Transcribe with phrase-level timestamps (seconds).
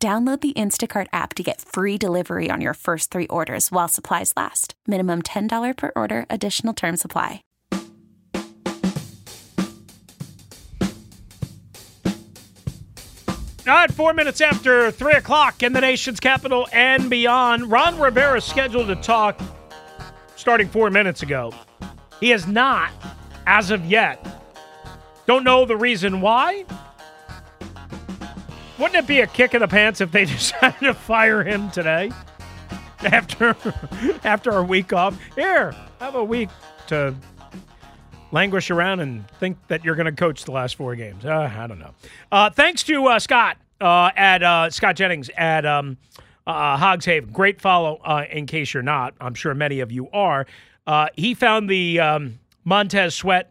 [0.00, 4.32] Download the Instacart app to get free delivery on your first three orders while supplies
[4.36, 4.74] last.
[4.86, 7.42] Minimum $10 per order, additional term supply.
[13.66, 17.68] All right, four minutes after three o'clock in the nation's capital and beyond.
[17.68, 19.40] Ron Rivera is scheduled to talk
[20.36, 21.52] starting four minutes ago.
[22.20, 22.92] He has not,
[23.46, 24.24] as of yet.
[25.26, 26.64] Don't know the reason why.
[28.78, 32.12] Wouldn't it be a kick in the pants if they decided to fire him today
[33.00, 33.56] after
[34.24, 35.18] after a week off?
[35.34, 36.48] Here, have a week
[36.88, 37.14] to
[38.30, 41.24] languish around and think that you're going to coach the last four games.
[41.24, 41.92] Uh, I don't know.
[42.30, 45.96] Uh, thanks to uh, Scott uh, at uh, Scott Jennings at um,
[46.46, 47.30] uh, Hogs Haven.
[47.30, 48.00] Great follow.
[48.30, 50.46] in case you're not, I'm sure many of you are.
[51.14, 53.50] he found the um, Montez Sweat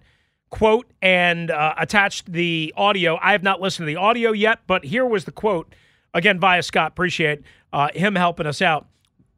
[0.50, 3.18] quote and uh, attached the audio.
[3.22, 5.74] I have not listened to the audio yet, but here was the quote
[6.14, 6.92] again via Scott.
[6.92, 7.42] Appreciate
[7.74, 8.88] uh, him helping us out.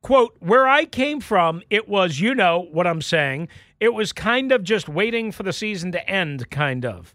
[0.02, 3.50] Quote, where I came from, it was, you know what I'm saying,
[3.82, 7.14] it was kind of just waiting for the season to end, kind of.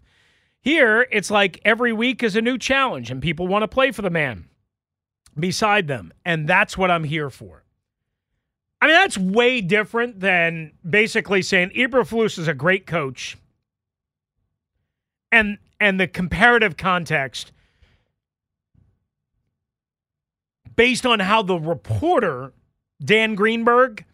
[0.61, 4.01] Here, it's like every week is a new challenge and people want to play for
[4.01, 4.49] the man
[5.37, 6.13] beside them.
[6.23, 7.63] And that's what I'm here for.
[8.81, 13.37] I mean, that's way different than basically saying Eberflus is a great coach
[15.35, 17.51] and and the comparative context
[20.77, 22.53] based on how the reporter
[23.03, 24.05] Dan Greenberg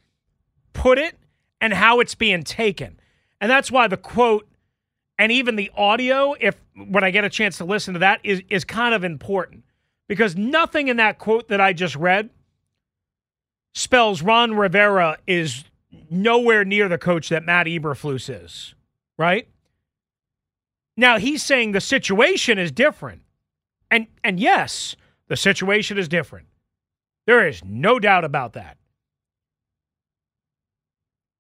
[0.74, 1.16] put it
[1.62, 3.00] and how it's being taken.
[3.40, 4.48] And that's why the quote
[5.20, 8.42] and even the audio if when I get a chance to listen to that is
[8.50, 9.64] is kind of important
[10.08, 12.32] because nothing in that quote that I just read
[13.76, 15.66] spells Ron Rivera is
[16.10, 18.74] nowhere near the coach that Matt Eberflus is,
[19.18, 19.48] right?
[21.02, 23.24] Now he's saying the situation is different.
[23.90, 24.96] And and yes,
[25.30, 26.46] the situation is different.
[27.26, 28.78] There is no doubt about that.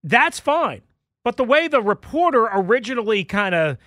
[0.03, 0.81] That's fine.
[1.23, 3.77] But the way the reporter originally kind of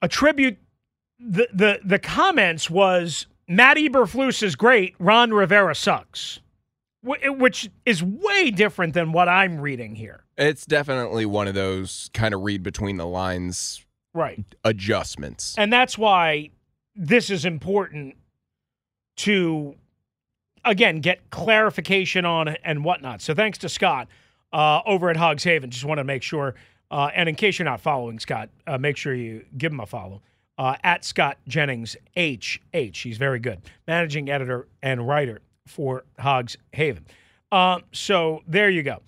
[0.00, 0.58] attribute
[1.18, 6.38] the, the the comments was Matt Eberflus is great, Ron Rivera sucks
[7.02, 10.24] which is way different than what I'm reading here.
[10.36, 15.54] It's definitely one of those kind of read between the lines right adjustments.
[15.56, 16.50] And that's why
[16.94, 18.16] this is important
[19.18, 19.74] to
[20.64, 23.22] again get clarification on and whatnot.
[23.22, 24.08] So thanks to Scott
[24.52, 25.70] uh, over at Hogs Haven.
[25.70, 26.54] Just want to make sure.
[26.90, 29.86] Uh, and in case you're not following Scott, uh, make sure you give him a
[29.86, 30.22] follow
[30.58, 32.98] uh, at Scott Jennings H H.
[32.98, 37.06] He's very good, managing editor and writer for Hogs Haven.
[37.52, 39.00] Um, so there you go.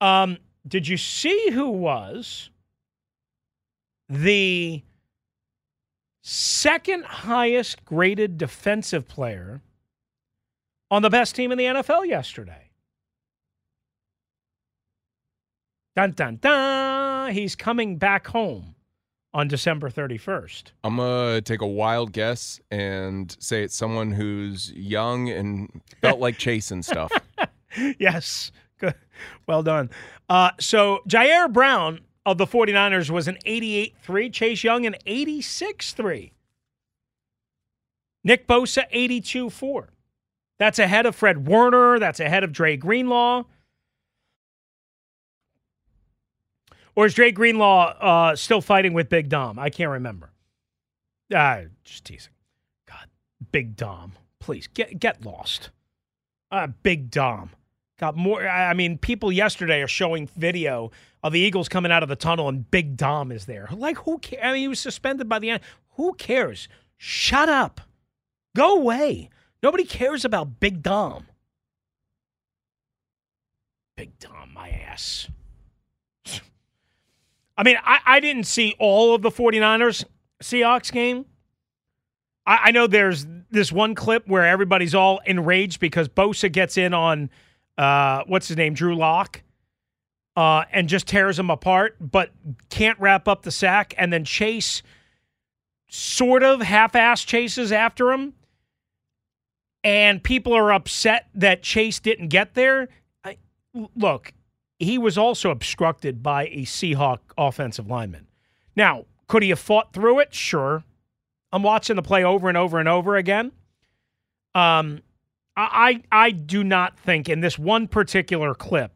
[0.00, 2.50] Um, did you see who was
[4.08, 4.82] the
[6.22, 9.62] second highest graded defensive player
[10.90, 12.70] on the best team in the NFL yesterday?
[15.96, 17.32] Dun dun dun.
[17.32, 18.76] He's coming back home
[19.34, 20.72] on December 31st?
[20.84, 26.20] I'm going to take a wild guess and say it's someone who's young and felt
[26.20, 27.12] like chasing stuff.
[27.98, 28.52] yes.
[28.78, 28.94] Good.
[29.46, 29.90] Well done.
[30.28, 34.32] Uh, so Ji'Ayir Brown of the 49ers was an 88-3.
[34.32, 36.32] Chase Young an 86-3.
[38.24, 39.86] Nick Bosa 82-4.
[40.58, 41.98] That's ahead of Fred Warner.
[41.98, 43.44] That's ahead of Dre Greenlaw.
[46.98, 49.56] Or is Dre Greenlaw uh, still fighting with Big Dom?
[49.56, 50.32] I can't remember.
[51.32, 52.32] Uh, just teasing.
[52.88, 53.06] God,
[53.52, 55.70] Big Dom, please get get lost.
[56.50, 57.50] Uh, Big Dom
[58.00, 58.44] got more.
[58.48, 60.90] I mean, people yesterday are showing video
[61.22, 63.68] of the Eagles coming out of the tunnel and Big Dom is there.
[63.70, 64.42] Like, who cares?
[64.42, 65.60] I mean, he was suspended by the end.
[65.90, 66.68] Who cares?
[66.96, 67.80] Shut up.
[68.56, 69.30] Go away.
[69.62, 71.28] Nobody cares about Big Dom.
[73.96, 75.28] Big Dom, my ass.
[77.58, 80.04] I mean, I, I didn't see all of the 49ers
[80.42, 81.26] Seahawks game.
[82.46, 86.94] I, I know there's this one clip where everybody's all enraged because Bosa gets in
[86.94, 87.30] on
[87.76, 89.42] uh, what's his name, Drew Lock,
[90.36, 92.30] uh, and just tears him apart, but
[92.70, 93.92] can't wrap up the sack.
[93.98, 94.82] And then Chase
[95.88, 98.34] sort of half ass chases after him.
[99.84, 102.88] and people are upset that Chase didn't get there.
[103.24, 103.38] I,
[103.96, 104.32] look,
[104.78, 108.26] he was also obstructed by a Seahawk offensive lineman.
[108.76, 110.34] Now, could he have fought through it?
[110.34, 110.84] Sure.
[111.52, 113.52] I'm watching the play over and over and over again.
[114.54, 115.02] Um,
[115.56, 118.92] I I do not think in this one particular clip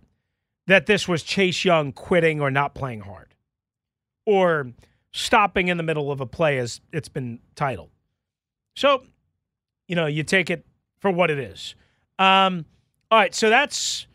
[0.66, 3.34] that this was Chase Young quitting or not playing hard,
[4.26, 4.72] or
[5.12, 7.90] stopping in the middle of a play as it's been titled.
[8.76, 9.02] So,
[9.88, 10.64] you know, you take it
[11.00, 11.74] for what it is.
[12.18, 12.64] Um,
[13.10, 14.06] all right, so that's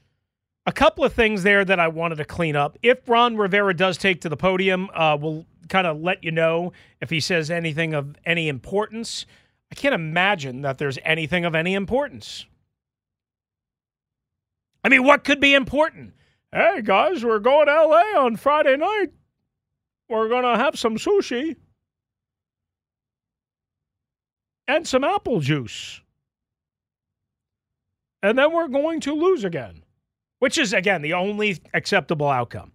[0.67, 2.77] a couple of things there that I wanted to clean up.
[2.83, 6.73] If Ron Rivera does take to the podium, uh, we'll kind of let you know
[6.99, 9.25] if he says anything of any importance.
[9.71, 12.45] I can't imagine that there's anything of any importance.
[14.83, 16.13] I mean, what could be important?
[16.51, 19.11] Hey, guys, we're going to LA on Friday night.
[20.09, 21.55] We're going to have some sushi
[24.67, 26.01] and some apple juice.
[28.21, 29.83] And then we're going to lose again,
[30.39, 32.71] which is, again, the only acceptable outcome.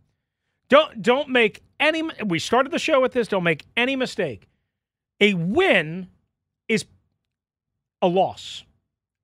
[0.69, 4.49] Don't, don't make any, we started the show with this, don't make any mistake.
[5.21, 6.09] A win
[6.69, 6.87] is
[8.01, 8.65] a loss.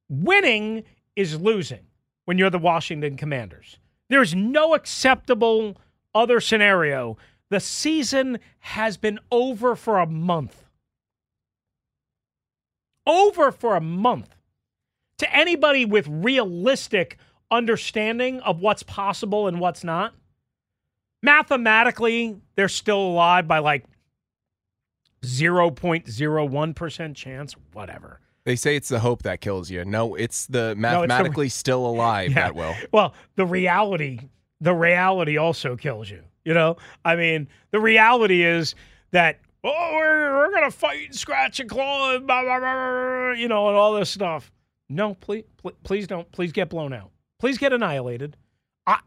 [0.09, 0.85] Winning
[1.17, 1.87] is losing
[2.27, 3.79] when you're the Washington Commanders.
[4.09, 5.77] There's no acceptable
[6.15, 7.17] other scenario.
[7.51, 10.65] The season has been over for a month.
[13.07, 14.35] Over for a month.
[15.19, 17.19] To anybody with realistic
[17.51, 20.15] understanding of what's possible and what's not,
[21.23, 23.85] mathematically, they're still alive by like
[25.23, 28.21] 0.01% chance, whatever.
[28.45, 29.85] They say it's the hope that kills you.
[29.85, 32.45] No, it's the mathematically it's the, still alive yeah.
[32.45, 32.75] that will.
[32.93, 34.21] Well, the reality,
[34.61, 36.23] the reality also kills you.
[36.45, 38.75] You know, I mean, the reality is
[39.11, 43.69] that oh, we're we're gonna fight, and scratch and claw, blah, blah, blah, you know,
[43.69, 44.51] and all this stuff.
[44.89, 45.45] No, please,
[45.83, 46.31] please don't.
[46.33, 47.11] Please get blown out.
[47.39, 48.37] Please get annihilated.
[48.87, 49.01] I,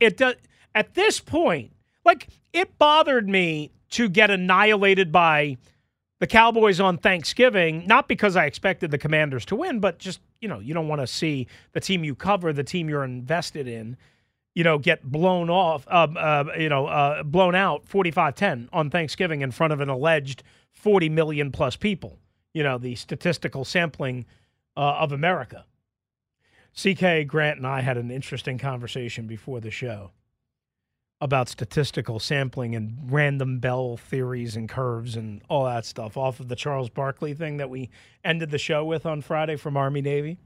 [0.00, 0.34] it does
[0.74, 1.72] at this point.
[2.04, 5.58] Like it bothered me to get annihilated by
[6.18, 10.48] the Cowboys on Thanksgiving, not because I expected the Commanders to win, but just, you
[10.48, 13.96] know, you don't want to see the team you cover, the team you're invested in,
[14.54, 18.88] you know, get blown off, uh, uh, you know, uh, blown out 45 10 on
[18.88, 20.42] Thanksgiving in front of an alleged
[20.72, 22.18] 40 million plus people,
[22.54, 24.24] you know, the statistical sampling
[24.76, 25.66] uh, of America.
[26.76, 30.10] CK Grant and I had an interesting conversation before the show
[31.20, 36.48] about statistical sampling and random Bell theories and curves and all that stuff off of
[36.48, 37.88] the Charles Barkley thing that we
[38.22, 40.36] ended the show with on Friday from Army Navy.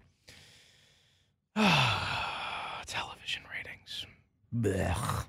[1.56, 4.06] Television ratings.
[4.54, 5.24] Blech.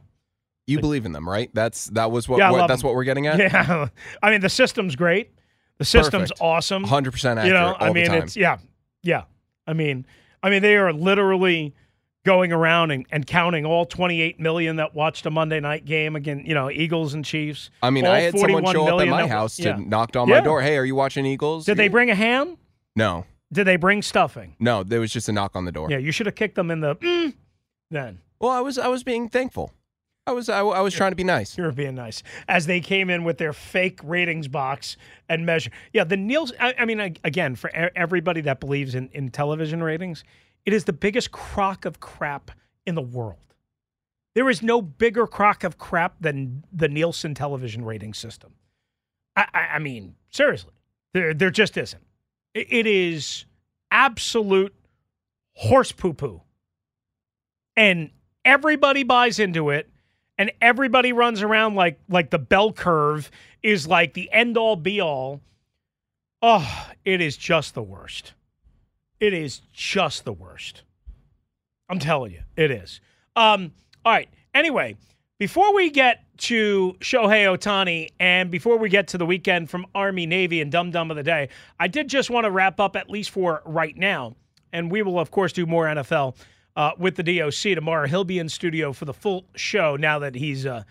[0.68, 1.50] You believe in them, right?
[1.54, 2.90] That's that was what, yeah, what that's them.
[2.90, 3.40] what we're getting at.
[3.40, 3.88] Yeah,
[4.24, 5.32] I mean the system's great.
[5.80, 6.42] The system's Perfect.
[6.42, 6.84] awesome.
[6.84, 7.48] Hundred percent accurate.
[7.48, 8.60] You know, I mean it's yeah,
[9.02, 9.24] yeah.
[9.68, 10.06] I mean,
[10.44, 11.74] I mean they are literally
[12.24, 16.44] going around and, and counting all 28 million that watched a Monday night game again,
[16.46, 17.72] you know, Eagles and Chiefs.
[17.82, 19.78] I mean, I had someone show up at my house to yeah.
[19.78, 20.42] knocked on my yeah.
[20.42, 20.62] door.
[20.62, 21.66] Hey, are you watching Eagles?
[21.66, 21.84] Did yeah.
[21.84, 22.58] they bring a ham?
[22.96, 23.26] No.
[23.52, 24.56] Did they bring stuffing?
[24.60, 25.90] No, there was just a knock on the door.
[25.90, 27.34] Yeah, you should have kicked them in the mm,
[27.90, 28.20] then.
[28.40, 29.74] Well, I was I was being thankful.
[30.32, 31.58] I was I, I was trying to be nice.
[31.58, 34.98] You were being nice as they came in with their fake ratings box
[35.30, 35.72] and measure.
[35.94, 36.58] Yeah, the Nielsen.
[36.60, 40.24] I, I mean, again, for everybody that believes in in television ratings,
[40.66, 42.52] it is the biggest crock of crap
[42.86, 43.38] in the world.
[44.34, 48.54] There is no bigger crock of crap than the Nielsen television rating system.
[49.36, 50.72] I, I, I mean, seriously,
[51.14, 52.04] there, there just isn't.
[52.54, 53.46] It, it is
[53.92, 54.74] absolute
[55.54, 56.42] horse poo poo.
[57.76, 58.12] And
[58.46, 59.90] everybody buys into it,
[60.42, 63.30] and everybody runs around like like the bell curve
[63.62, 65.40] is like the end all be all.
[66.42, 68.34] Oh, it is just the worst.
[69.20, 70.82] It is just the worst.
[71.90, 73.02] I'm telling you, it is.
[73.36, 73.72] Um,
[74.04, 74.30] all right.
[74.56, 74.98] Anyway,
[75.38, 80.26] before we get to Shohei Ohtani and before we get to the weekend from Army,
[80.26, 83.12] Navy, and Dum Dum of the Day, I did just want to wrap up, at
[83.12, 84.36] least for right now.
[84.74, 86.36] And we will, of course, do more NFL
[86.76, 88.08] uh, with the DOC tomorrow.
[88.08, 90.84] He'll be in studio for the full show now that he's, uh,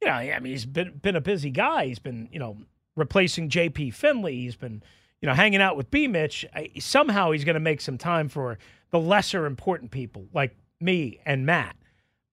[0.00, 1.86] you know, I mean, he's been, been a busy guy.
[1.86, 2.58] He's been, you know,
[2.96, 4.36] replacing JP Finlay.
[4.36, 4.82] He's been,
[5.20, 6.44] you know, hanging out with B Mitch.
[6.54, 8.58] I, somehow he's going to make some time for
[8.90, 11.76] the lesser important people like me and Matt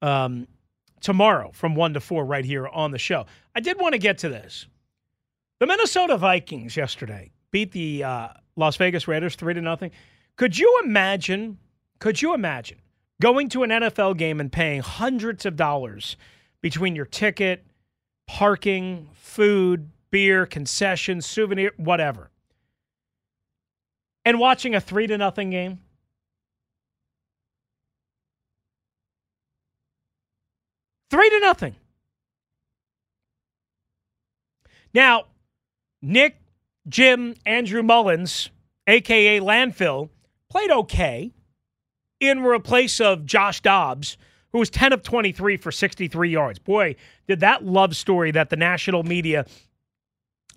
[0.02, 0.48] um,
[1.02, 3.26] tomorrow from 1 to 4 right here on the show.
[3.56, 4.68] I did want to get to this.
[5.60, 9.92] The Minnesota Vikings yesterday beat the uh, Las Vegas Raiders 3 to nothing.
[10.36, 11.58] Could you imagine?
[12.00, 12.78] Could you imagine
[13.22, 16.18] going to an NFL game and paying hundreds of dollars
[16.62, 17.66] between your ticket,
[18.28, 22.32] parking, food, beer, concessions, souvenir, whatever?
[24.26, 25.80] and watching a three to nothing game?
[31.12, 31.76] Three to nothing.
[34.94, 35.26] Now,
[36.02, 36.42] Nick,
[36.90, 38.50] Jim, Andrew Mullens,
[38.88, 40.10] aka Landfill,
[40.50, 41.32] played okay
[42.20, 44.18] in replace of Josh Dobbs,
[44.52, 46.60] who was 10 of 23 for 63 yards.
[46.60, 46.96] Boy,
[47.28, 49.46] did that love story that the national media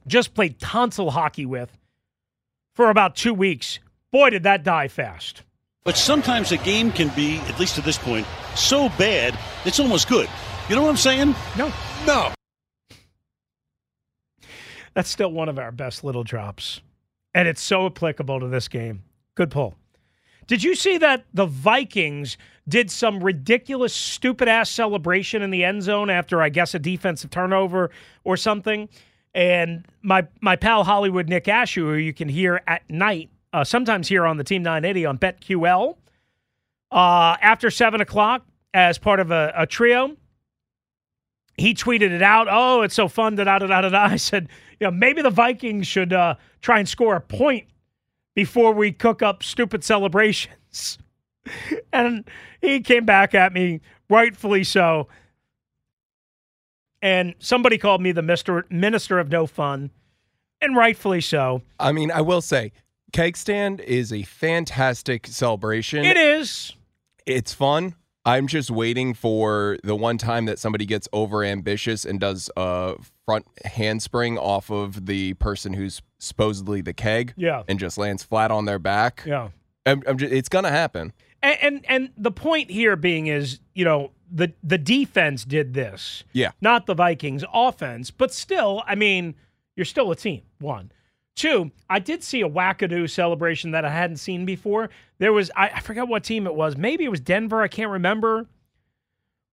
[0.06, 1.76] just played tonsil hockey with
[2.74, 3.78] for about two weeks.
[4.10, 5.42] Boy, did that die fast.
[5.84, 10.08] But sometimes a game can be, at least to this point, so bad it's almost
[10.08, 10.28] good.
[10.68, 11.34] You know what I'm saying?
[11.56, 11.72] No.
[12.06, 12.32] No.
[14.94, 16.80] That's still one of our best little drops.
[17.34, 19.02] And it's so applicable to this game.
[19.34, 19.76] Good pull.
[20.48, 25.82] Did you see that the Vikings did some ridiculous, stupid ass celebration in the end
[25.82, 27.90] zone after, I guess, a defensive turnover
[28.24, 28.88] or something?
[29.34, 34.08] And my my pal Hollywood Nick Ashooh, who you can hear at night, uh, sometimes
[34.08, 35.96] here on the Team 980 on BetQL,
[36.90, 40.16] uh, after seven o'clock as part of a, a trio,
[41.58, 42.48] he tweeted it out.
[42.50, 43.36] Oh, it's so fun.
[43.36, 44.04] Da da da da da.
[44.04, 44.48] I said,
[44.80, 47.66] you know, maybe the Vikings should uh, try and score a point
[48.38, 50.96] before we cook up stupid celebrations.
[51.92, 52.24] and
[52.62, 55.08] he came back at me, rightfully so.
[57.02, 59.90] And somebody called me the Mister Minister of No Fun,
[60.60, 61.62] and rightfully so.
[61.80, 62.70] I mean, I will say,
[63.12, 66.04] Keg Stand is a fantastic celebration.
[66.04, 66.76] It is.
[67.26, 67.96] It's fun.
[68.28, 72.96] I'm just waiting for the one time that somebody gets over ambitious and does a
[73.24, 77.62] front handspring off of the person who's supposedly the keg Yeah.
[77.68, 79.22] and just lands flat on their back.
[79.26, 79.48] Yeah.
[79.86, 81.14] I'm, I'm just, it's gonna happen.
[81.42, 86.24] And, and and the point here being is, you know, the the defense did this.
[86.34, 86.50] Yeah.
[86.60, 89.36] Not the Vikings offense, but still, I mean,
[89.76, 90.42] you're still a team.
[90.58, 90.92] One.
[91.38, 94.90] Two, I did see a wackadoo celebration that I hadn't seen before.
[95.18, 96.76] There was I, I forgot what team it was.
[96.76, 98.48] Maybe it was Denver, I can't remember.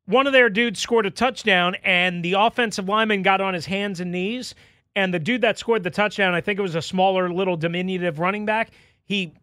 [0.07, 3.99] One of their dudes scored a touchdown and the offensive lineman got on his hands
[3.99, 4.55] and knees.
[4.95, 8.17] And the dude that scored the touchdown, I think it was a smaller, little diminutive
[8.17, 8.71] running back,
[9.03, 9.35] he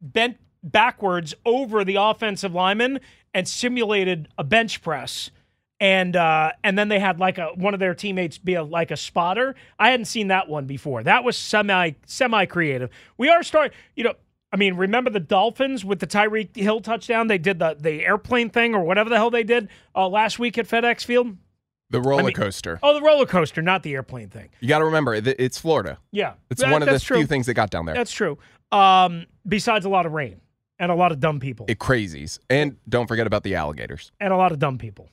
[0.00, 2.98] bent backwards over the offensive lineman
[3.34, 5.30] and simulated a bench press.
[5.80, 8.90] And uh, and then they had like a one of their teammates be a, like
[8.90, 9.54] a spotter.
[9.78, 11.04] I hadn't seen that one before.
[11.04, 12.90] That was semi semi creative.
[13.16, 14.14] We are starting, you know.
[14.50, 17.26] I mean, remember the Dolphins with the Tyreek Hill touchdown?
[17.28, 20.58] They did the the airplane thing or whatever the hell they did uh, last week
[20.58, 21.36] at FedEx Field.
[21.90, 22.78] The roller mean- coaster.
[22.82, 24.48] Oh, the roller coaster, not the airplane thing.
[24.60, 25.98] You got to remember, it's Florida.
[26.12, 27.18] Yeah, It's that- one of the true.
[27.18, 27.94] few things that got down there.
[27.94, 28.36] That's true.
[28.72, 30.40] Um, besides a lot of rain
[30.78, 31.64] and a lot of dumb people.
[31.68, 32.38] it crazies.
[32.50, 34.12] And don't forget about the alligators.
[34.20, 35.08] and a lot of dumb people.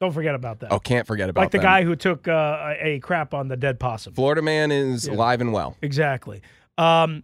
[0.00, 0.72] Don't forget about that.
[0.72, 1.44] Oh, can't forget about that.
[1.44, 1.64] like the them.
[1.64, 4.12] guy who took uh, a a crap on the dead possum.
[4.14, 5.14] Florida man is Yeah.
[5.14, 5.76] alive and well.
[5.82, 6.42] Exactly.
[6.76, 7.22] Um,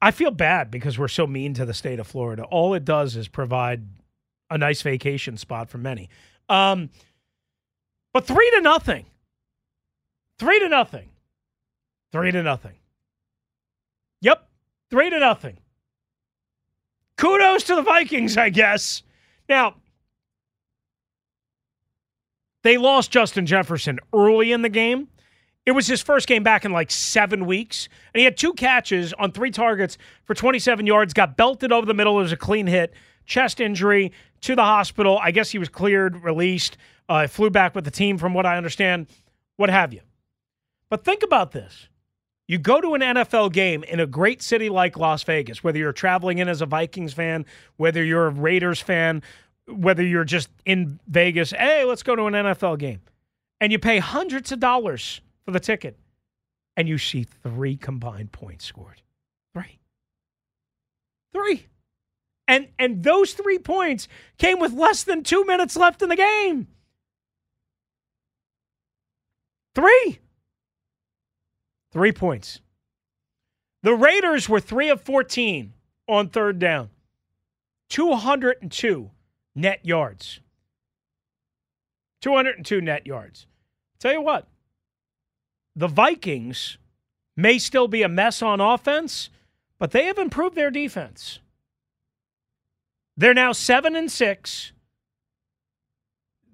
[0.00, 2.44] I feel bad because we're so mean to the state of Florida.
[2.44, 3.82] All it does is provide
[4.50, 6.08] a nice vacation spot for many.
[6.48, 6.88] Um,
[8.14, 9.04] but three to nothing.
[10.38, 11.10] Three to nothing.
[12.12, 12.76] Three to nothing.
[14.22, 14.48] Yep.
[14.90, 15.58] Three to nothing.
[17.16, 19.02] Kudos to the Vikings, I guess.
[19.48, 19.74] Now,
[22.62, 25.08] they lost Justin Jefferson early in the game.
[25.66, 27.88] It was his first game back in like seven weeks.
[28.14, 31.94] And he had two catches on three targets for 27 yards, got belted over the
[31.94, 32.18] middle.
[32.18, 32.94] It was a clean hit,
[33.26, 35.18] chest injury to the hospital.
[35.22, 38.56] I guess he was cleared, released, uh, flew back with the team, from what I
[38.56, 39.08] understand,
[39.56, 40.00] what have you.
[40.88, 41.88] But think about this.
[42.46, 45.92] You go to an NFL game in a great city like Las Vegas, whether you're
[45.92, 47.44] traveling in as a Vikings fan,
[47.76, 49.22] whether you're a Raiders fan,
[49.68, 53.00] whether you're just in Vegas, hey, let's go to an NFL game.
[53.60, 55.98] And you pay hundreds of dollars for the ticket,
[56.76, 59.02] and you see three combined points scored.
[59.54, 59.78] Three.
[61.32, 61.66] Three.
[62.46, 64.08] And and those three points
[64.38, 66.68] came with less than two minutes left in the game.
[69.74, 70.18] Three.
[71.92, 72.60] Three points.
[73.82, 75.72] The Raiders were three of 14
[76.08, 76.90] on third down,
[77.90, 79.10] 202
[79.58, 80.40] net yards.
[82.22, 83.46] 202 net yards.
[83.98, 84.46] Tell you what,
[85.74, 86.78] the Vikings
[87.36, 89.30] may still be a mess on offense,
[89.78, 91.40] but they have improved their defense.
[93.16, 94.72] They're now 7 and 6.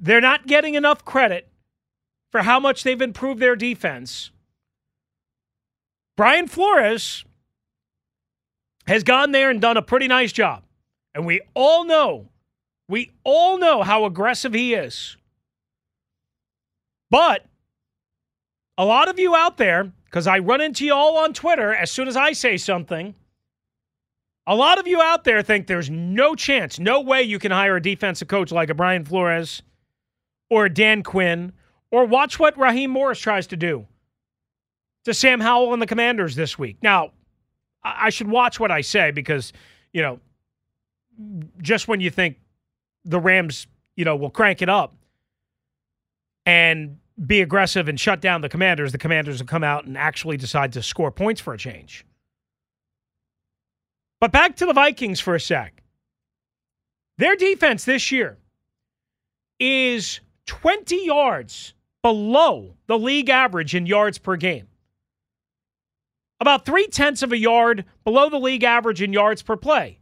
[0.01, 1.49] They're not getting enough credit
[2.31, 4.31] for how much they've improved their defense.
[6.17, 7.25] Brian Flores
[8.87, 10.63] has gone there and done a pretty nice job.
[11.15, 12.29] And we all know,
[12.89, 15.17] we all know how aggressive he is.
[17.11, 17.45] But
[18.77, 21.91] a lot of you out there, because I run into you all on Twitter as
[21.91, 23.15] soon as I say something,
[24.47, 27.77] A lot of you out there think there's no chance, no way you can hire
[27.77, 29.63] a defensive coach like a Brian Flores
[30.51, 31.53] or Dan Quinn,
[31.91, 33.87] or watch what Raheem Morris tries to do
[35.05, 36.77] to Sam Howell and the Commanders this week.
[36.83, 37.13] Now,
[37.83, 39.53] I should watch what I say because,
[39.93, 40.21] you know,
[41.63, 42.37] just when you think
[43.05, 44.95] the Rams, you know, will crank it up
[46.47, 50.37] and be aggressive and shut down the Commanders, the Commanders will come out and actually
[50.37, 52.05] decide to score points for a change.
[54.21, 55.83] But back to the Vikings for a sec.
[57.19, 58.39] Their defense this year
[59.61, 64.69] is 20 yards below the league average in yards per game.
[66.41, 69.99] About three tenths of a yard below the league average in yards per play.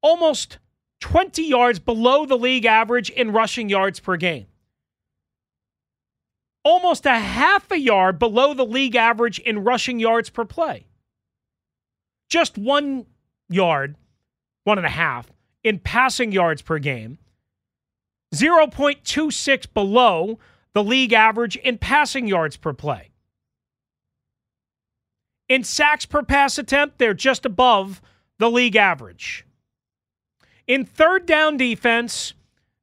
[0.00, 0.58] Almost
[1.04, 4.46] 20 yards below the league average in rushing yards per game.
[6.64, 10.86] Almost a half a yard below the league average in rushing yards per play.
[12.30, 13.04] Just one
[13.50, 13.96] yard,
[14.64, 15.30] one and a half,
[15.62, 17.18] in passing yards per game.
[18.34, 20.38] 0.26 below
[20.72, 23.10] the league average in passing yards per play.
[25.50, 28.00] In sacks per pass attempt, they're just above
[28.38, 29.44] the league average.
[30.66, 32.34] In third down defense,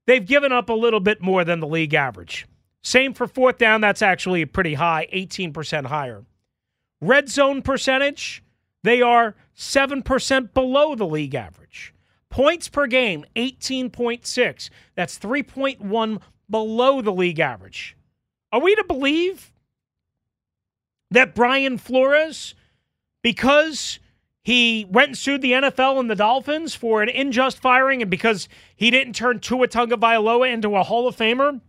[0.06, 2.48] they've given up a little bit more than the league average.
[2.84, 6.24] Same for fourth down, that's actually pretty high, 18% higher.
[7.00, 8.44] Red zone percentage,
[8.84, 11.94] they are 7% below the league average.
[12.30, 14.70] Points per game, 18.6.
[14.96, 17.98] That's 3.1 below the league average.
[18.52, 19.52] Are we to believe
[21.12, 22.56] that Brian Flores,
[23.22, 24.00] because
[24.44, 28.50] he went and sued the NFL and the Dolphins for an unjust firing and because
[28.76, 31.62] he didn't turn Tua Tagovailoa into a Hall of Famer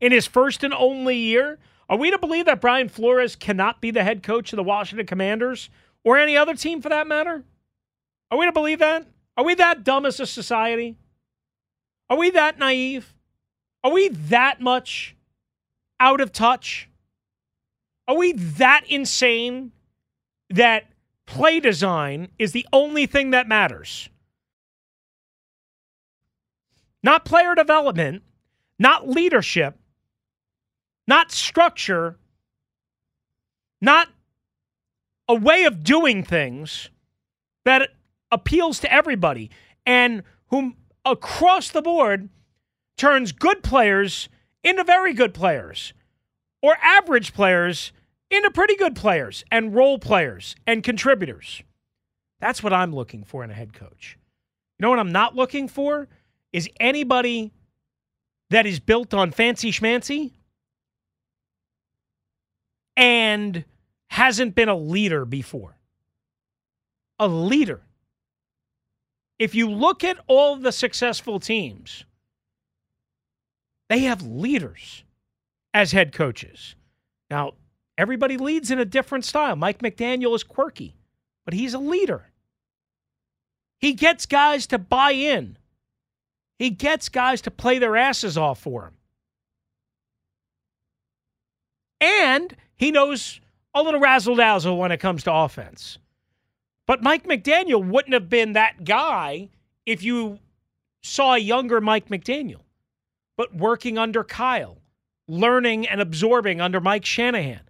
[0.00, 1.58] in his first and only year,
[1.88, 5.06] are we to believe that Brian Flores cannot be the head coach of the Washington
[5.06, 5.68] Commanders
[6.04, 7.44] or any other team for that matter?
[8.30, 9.06] Are we to believe that?
[9.36, 10.96] Are we that dumb as a society?
[12.08, 13.14] Are we that naive?
[13.82, 15.16] Are we that much
[15.98, 16.88] out of touch?
[18.06, 19.72] Are we that insane
[20.50, 20.91] that
[21.26, 24.08] play design is the only thing that matters?
[27.02, 28.22] Not player development,
[28.78, 29.76] not leadership,
[31.06, 32.16] not structure,
[33.80, 34.08] not
[35.28, 36.90] a way of doing things
[37.64, 37.90] that
[38.30, 39.50] appeals to everybody
[39.84, 42.28] and whom across the board
[42.96, 44.28] turns good players
[44.62, 45.92] into very good players
[46.60, 47.92] or average players
[48.32, 51.62] into pretty good players and role players and contributors.
[52.40, 54.18] That's what I'm looking for in a head coach.
[54.78, 56.08] You know what I'm not looking for
[56.52, 57.52] is anybody
[58.50, 60.32] that is built on fancy schmancy
[62.96, 63.64] and
[64.08, 65.76] hasn't been a leader before.
[67.18, 67.82] A leader.
[69.38, 72.04] If you look at all the successful teams,
[73.88, 75.04] they have leaders
[75.74, 76.74] as head coaches.
[77.30, 77.52] Now,
[77.98, 79.56] everybody leads in a different style.
[79.56, 80.94] Mike McDaniel is quirky,
[81.44, 82.26] but he's a leader.
[83.78, 85.58] He gets guys to buy in.
[86.58, 88.94] He gets guys to play their asses off for him.
[92.00, 93.40] And he knows
[93.74, 95.98] a little razzle dazzle when it comes to offense.
[96.86, 99.48] But Mike McDaniel wouldn't have been that guy
[99.86, 100.38] if you
[101.02, 102.60] saw a younger Mike McDaniel.
[103.36, 104.78] But working under Kyle,
[105.26, 107.62] learning and absorbing under Mike Shanahan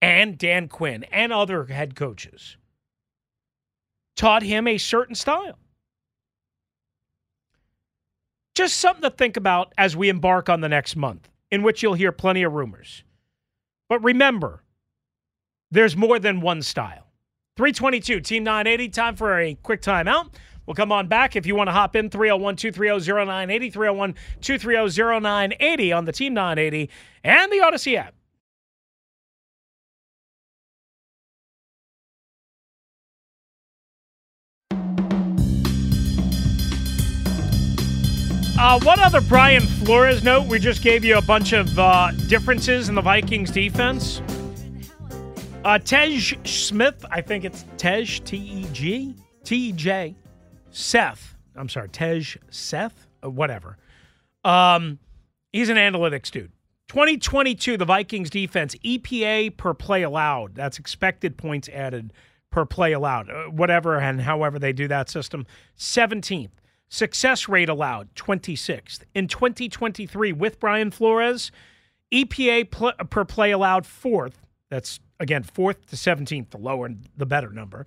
[0.00, 2.56] and Dan Quinn and other head coaches
[4.16, 5.58] taught him a certain style.
[8.54, 11.94] Just something to think about as we embark on the next month, in which you'll
[11.94, 13.04] hear plenty of rumors.
[13.88, 14.64] But remember,
[15.70, 17.06] there's more than one style.
[17.56, 18.88] 322, Team 980.
[18.88, 20.32] Time for a quick timeout.
[20.66, 25.20] We'll come on back if you want to hop in 301 230 0980, 301 230
[25.20, 26.90] 0980 on the Team 980
[27.24, 28.14] and the Audacy app.
[38.60, 40.48] Uh, one other Brian Flores note.
[40.48, 44.20] We just gave you a bunch of uh, differences in the Vikings defense.
[45.64, 50.16] Uh, Tej Smith, I think it's Tej, T E G, T J,
[50.70, 51.36] Seth.
[51.54, 53.78] I'm sorry, Tej Seth, uh, whatever.
[54.44, 54.98] Um,
[55.52, 56.50] he's an analytics dude.
[56.88, 60.56] 2022, the Vikings defense, EPA per play allowed.
[60.56, 62.12] That's expected points added
[62.50, 65.46] per play allowed, uh, whatever and however they do that system.
[65.78, 66.50] 17th.
[66.88, 69.00] Success rate allowed, 26th.
[69.14, 71.50] In 2023, with Brian Flores,
[72.12, 74.40] EPA pl- per play allowed, fourth.
[74.70, 77.86] That's again, fourth to 17th, the lower, the better number.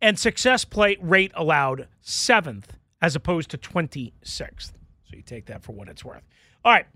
[0.00, 4.72] and success plate rate allowed seventh as opposed to 26th.
[5.04, 6.22] So you take that for what it's worth.
[6.64, 6.86] All right.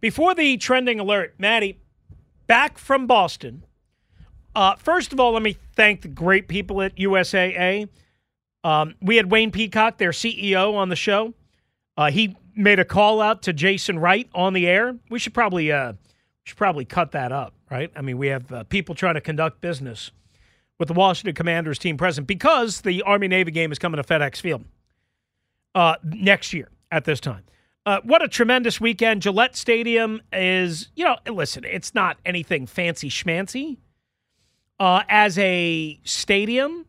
[0.00, 1.78] Before the trending alert, Maddie,
[2.46, 3.64] back from Boston.
[4.56, 7.88] Uh, first of all, let me thank the great people at USAA.
[8.64, 11.34] Um, we had Wayne Peacock, their CEO, on the show.
[11.96, 14.96] Uh, he made a call out to Jason Wright on the air.
[15.10, 15.92] We should probably uh,
[16.44, 17.90] should probably cut that up, right?
[17.94, 20.10] I mean, we have uh, people trying to conduct business
[20.78, 24.40] with the Washington Commanders team present because the Army Navy game is coming to FedEx
[24.40, 24.64] Field
[25.74, 27.44] uh, next year at this time.
[27.86, 29.20] Uh, what a tremendous weekend.
[29.20, 33.76] Gillette Stadium is, you know, listen, it's not anything fancy schmancy
[34.80, 36.86] uh, as a stadium,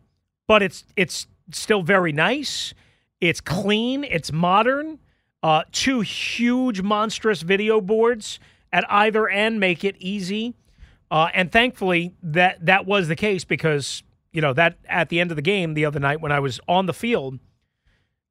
[0.48, 2.74] but it's it's still very nice.
[3.22, 4.04] It's clean.
[4.04, 5.00] It's modern.
[5.44, 8.40] Uh, two huge, monstrous video boards
[8.74, 10.56] at either end make it easy.
[11.12, 14.02] Uh, and thankfully, that that was the case because
[14.34, 16.60] you know that at the end of the game the other night when I was
[16.68, 17.40] on the field,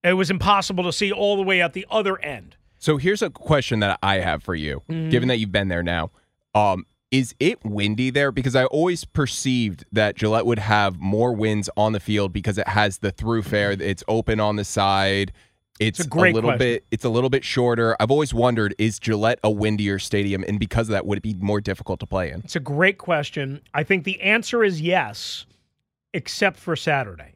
[0.03, 2.57] it was impossible to see all the way at the other end.
[2.79, 5.11] So here's a question that I have for you, Mm-hmm.
[5.11, 6.11] given that you've been there now.
[6.55, 8.33] Um, is it windy there?
[8.33, 12.67] Because I always perceived that Gillette would have more winds on the field because it
[12.67, 13.71] has the through fair.
[13.71, 15.33] It's open on the side.
[15.79, 16.59] It's, a great little question.
[16.59, 16.87] bit.
[16.91, 17.97] It's a little bit shorter.
[18.01, 21.35] I've always wondered: Is Gillette a windier stadium, and because of that, would it be
[21.35, 22.41] more difficult to play in?
[22.41, 23.61] It's a great question.
[23.73, 25.47] I think the answer is yes,
[26.15, 27.34] except for Saturday.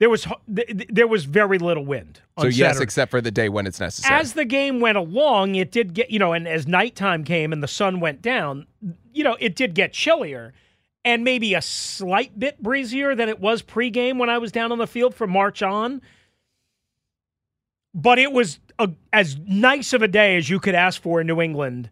[0.00, 2.20] There was th- th- there was very little wind.
[2.36, 2.82] On So yes, Saturday.
[2.84, 4.14] except for the day when it's necessary.
[4.20, 7.62] as the game went along, it did get you know, and as nighttime came and
[7.62, 8.66] the sun went down,
[9.12, 10.52] you know, it did get chillier
[11.04, 14.78] and maybe a slight bit breezier than it was pregame when I was down on
[14.78, 16.02] the field from March on.
[17.94, 21.26] But it was a, as nice of a day as you could ask for in
[21.28, 21.88] New England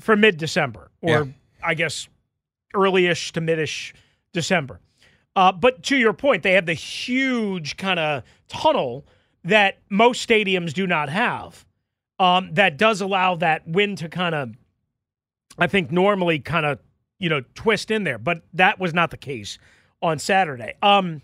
[0.00, 1.24] for mid December, or Yeah.
[1.62, 2.08] I guess
[2.74, 3.92] early-ish to mid-ish
[4.32, 4.80] December.
[5.34, 9.06] Uh, but to your point, they have the huge kind of tunnel
[9.44, 11.64] that most stadiums do not have.
[12.18, 14.50] Um, that does allow that wind to kind of,
[15.58, 16.78] I think, normally kind of,
[17.18, 18.18] you know, twist in there.
[18.18, 19.58] But that was not the case
[20.02, 20.74] on Saturday.
[20.82, 21.22] Um,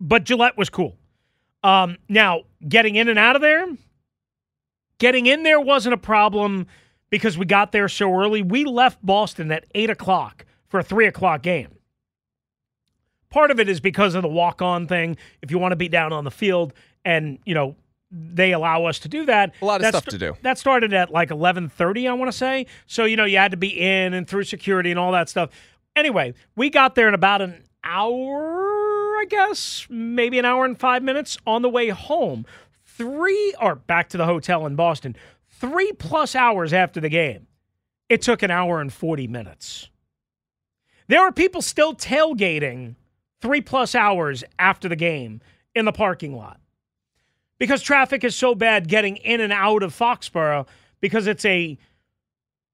[0.00, 0.96] but Gillette was cool.
[1.62, 3.66] Um, now, getting in and out of there,
[4.98, 6.66] getting in there wasn't a problem
[7.08, 8.42] because we got there so early.
[8.42, 11.68] We left Boston at 8 o'clock for a 3 o'clock game.
[13.34, 15.16] Part of it is because of the walk on thing.
[15.42, 16.72] If you want to be down on the field
[17.04, 17.74] and, you know,
[18.12, 19.52] they allow us to do that.
[19.60, 20.36] A lot of That stuff st- to do.
[20.42, 22.66] That started at like 11:30, I want to say.
[22.86, 25.50] So, you know, you had to be in and through security and all that stuff.
[25.96, 31.02] Anyway, we got there in about an hour, I guess, maybe an hour and 5
[31.02, 32.46] minutes on the way home.
[32.84, 35.16] 3 or back to the hotel in Boston.
[35.48, 37.48] 3 plus hours after the game.
[38.08, 39.90] It took an hour and 40 minutes.
[41.08, 42.94] There are people still tailgating
[43.40, 45.40] three plus hours after the game
[45.74, 46.60] in the parking lot
[47.58, 50.66] because traffic is so bad getting in and out of Foxborough
[51.00, 51.78] because it's a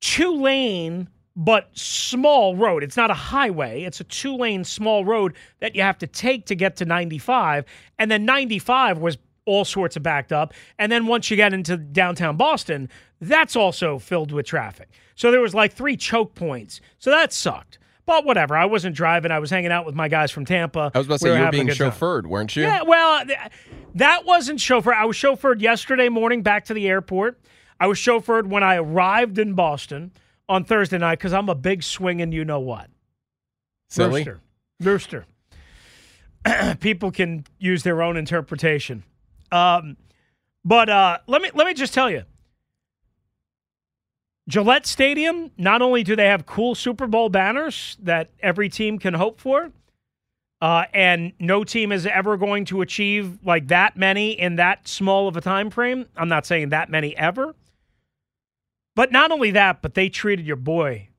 [0.01, 2.83] two lane but small road.
[2.83, 6.47] It's not a highway, it's a two lane small road that you have to take
[6.47, 7.65] to get to 95.
[7.99, 10.55] And then 95 was all sorts of backed up.
[10.79, 12.89] And then once you get into downtown Boston,
[13.21, 14.89] that's also filled with traffic.
[15.15, 16.81] So there was like three choke points.
[16.99, 17.79] So that sucked.
[18.11, 18.57] But whatever.
[18.57, 19.31] I wasn't driving.
[19.31, 20.91] I was hanging out with my guys from Tampa.
[20.93, 21.93] I was about to We say you were being good time.
[21.93, 22.65] chauffeured, weren't you?
[22.65, 23.39] Yeah, well, th-
[23.95, 24.93] that wasn't chauffeur.
[24.93, 27.41] I was chauffeured yesterday morning back to the airport.
[27.79, 30.11] I was chauffeured when I arrived in Boston
[30.49, 32.91] on Thursday night because I'm a big swinging you know what.
[33.91, 34.25] Silly.
[34.25, 34.41] Rooster.
[34.81, 35.27] Rooster.
[36.81, 39.05] People can use their own interpretation.
[39.53, 39.97] Um,
[40.65, 42.25] but uh, let me let me just tell you.
[44.51, 49.15] Gillette Stadium, not only do they have cool Super Bowl banners that every team can
[49.15, 49.71] hope for,
[50.61, 55.29] uh, and no team is ever going to achieve like that many in that small
[55.29, 56.05] of a time frame.
[56.17, 57.55] I'm not saying that many ever.
[58.97, 61.11] But not only that, but they treated your boy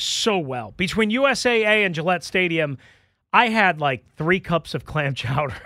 [0.00, 0.74] so well.
[0.76, 2.78] Between USAA and Gillette Stadium,
[3.32, 5.54] I had like three cups of clam chowder.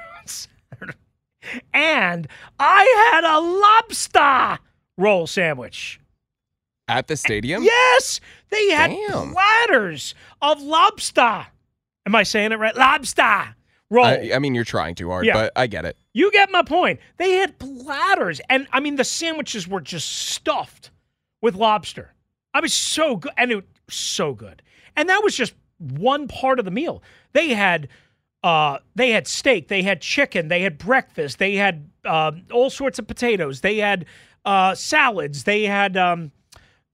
[1.74, 2.28] And
[2.60, 4.62] I had a lobster
[4.96, 5.98] roll sandwich.
[6.88, 7.62] At the stadium?
[7.62, 9.32] Yes, they had Damn.
[9.32, 11.46] platters of lobster.
[12.06, 12.76] Am I saying it right?
[12.76, 13.54] Lobster
[13.88, 14.04] roll.
[14.04, 15.34] I, I mean, you're trying too hard, Yeah.
[15.34, 15.96] but I get it.
[16.12, 16.98] You get my point.
[17.18, 20.90] They had platters, and I mean the sandwiches were just stuffed
[21.40, 22.12] with lobster.
[22.54, 24.62] I was so good, and it was so good.
[24.96, 27.02] And that was just one part of the meal.
[27.32, 27.88] They had,
[28.42, 32.98] uh, they had steak, they had chicken, they had breakfast, they had uh, all sorts
[32.98, 34.04] of potatoes, they had
[34.44, 36.30] uh, salads, they had um,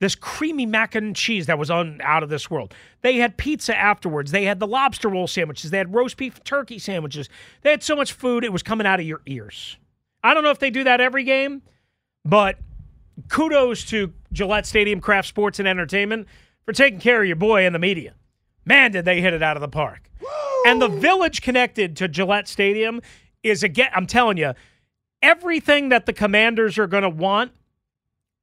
[0.00, 2.74] this creamy mac and cheese that was on out of this world.
[3.02, 4.30] They had pizza afterwards.
[4.30, 5.70] They had the lobster roll sandwiches.
[5.70, 7.28] They had roast beef turkey sandwiches.
[7.62, 9.76] They had so much food it was coming out of your ears.
[10.22, 11.62] I don't know if they do that every game,
[12.24, 12.58] but
[13.28, 16.28] kudos to Gillette Stadium Kraft Sports and Entertainment
[16.64, 18.14] for taking care of your boy and the media.
[18.64, 20.10] Man, did they hit it out of the park.
[20.66, 23.00] And the village connected to Gillette Stadium
[23.42, 24.52] is again, I'm telling you,
[25.22, 27.52] everything that the commanders are going to want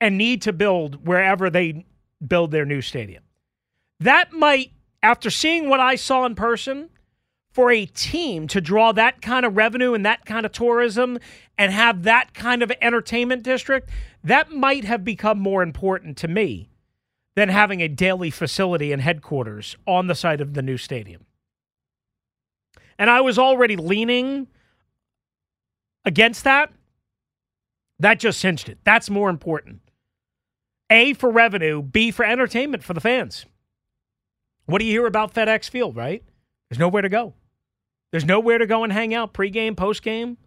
[0.01, 1.85] and need to build wherever they
[2.25, 3.23] build their new stadium.
[3.99, 6.89] That might, after seeing what I saw in person,
[7.55, 11.17] for a team to draw that kind of revenue and that kind of tourism
[11.57, 13.89] and have that kind of entertainment district,
[14.21, 16.67] that might have become more important to me
[17.35, 21.25] than having a daily facility and headquarters on the site of the new stadium.
[22.99, 24.47] And I was already leaning
[26.03, 26.73] against that.
[27.99, 28.79] That just cinched it.
[28.83, 29.79] That's more important.
[30.95, 33.45] A for revenue, B for entertainment for the fans.
[34.65, 36.23] What do you hear about FedEx Field, right?
[36.69, 37.33] There's nowhere to go.
[38.11, 40.37] There's nowhere to go and hang out pregame, postgame.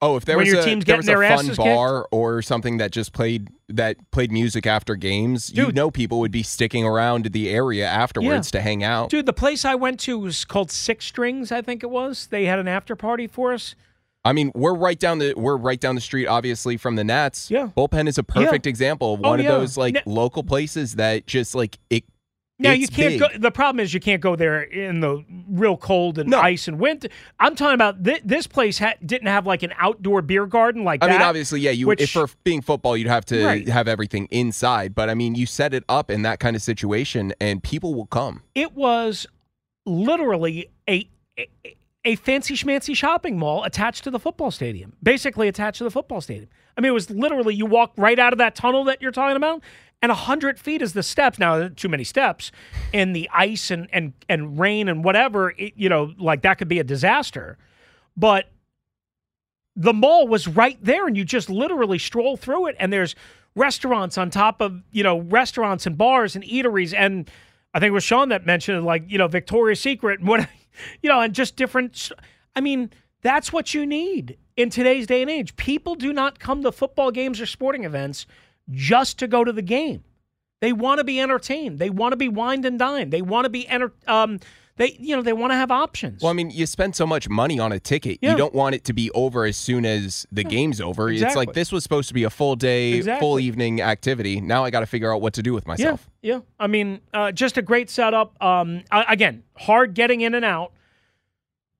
[0.00, 2.78] Oh, if there When was your a, team's there was a fun bar or something
[2.78, 5.76] that just played that played music after games, you Dude.
[5.76, 9.10] know people would be sticking around the area afterwards to hang out.
[9.10, 12.26] Dude, the place I went to was called Six Strings, I think it was.
[12.26, 13.76] They had an after party for us.
[14.24, 17.50] I mean, we're right down the we're right down the street, obviously from the Nats.
[17.50, 17.68] Yeah.
[17.76, 19.52] bullpen is a perfect example of Oh, one of yeah.
[19.52, 22.04] those like Ne- local places that just like it.
[22.58, 23.20] Now you can't big.
[23.20, 23.26] go.
[23.36, 26.38] The problem is you can't go there in the real cold and No.
[26.40, 27.08] ice and wind.
[27.40, 31.02] I'm talking about thi- this place ha- didn't have like an outdoor beer garden like
[31.02, 31.12] I that.
[31.14, 31.72] mean, obviously, yeah.
[31.72, 33.66] You which- if for being football, you'd have to Right.
[33.68, 34.94] have everything inside.
[34.94, 38.06] But I mean, you set it up in that kind of situation, and people will
[38.06, 38.42] come.
[38.54, 39.26] it was
[39.84, 41.08] literally a,
[41.38, 41.48] a
[42.04, 44.94] a fancy schmancy shopping mall attached to the football stadium.
[45.02, 46.48] Basically attached to the football stadium.
[46.76, 49.36] I mean, it was literally you walk right out of that tunnel that you're talking
[49.36, 49.62] about,
[50.00, 51.38] and a hundred feet is the steps.
[51.38, 52.50] Now, too many steps,
[52.92, 55.50] in the ice and and and rain and whatever.
[55.50, 57.56] It, you know, like that could be a disaster.
[58.16, 58.46] But
[59.76, 63.14] the mall was right there, and you just literally stroll through it, and there's
[63.54, 67.30] restaurants on top of you know restaurants and bars and eateries, and
[67.72, 70.48] I think it was Sean that mentioned like you know Victoria's Secret and what
[71.02, 72.10] you know, and just different.
[72.54, 72.90] I mean,
[73.22, 75.56] that's what you need in today's day and age.
[75.56, 78.26] People do not come to football games or sporting events
[78.70, 80.04] just to go to the game.
[80.60, 81.78] They want to be entertained.
[81.78, 83.12] They want to be wined and dined.
[83.12, 83.92] They want to be enter.
[84.06, 84.38] Um,
[84.76, 86.22] they you know they want to have options.
[86.22, 88.18] Well, I mean, you spend so much money on a ticket.
[88.22, 88.32] Yeah.
[88.32, 91.10] You don't want it to be over as soon as the game's over.
[91.10, 94.40] It's like this was supposed to be a full day, full evening activity.
[94.40, 96.08] Now I got to figure out what to do with myself.
[96.22, 96.40] Yeah, yeah.
[96.58, 98.42] I mean, uh, just a great setup.
[98.42, 100.72] Um, I, again, hard getting in and out.